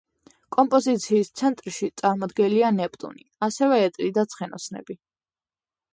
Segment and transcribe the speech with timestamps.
[0.55, 4.99] კომპოზიციის ცენტრში წარმოდგენილია ნეპტუნი, ასევე ეტლი და ცხენოსნები.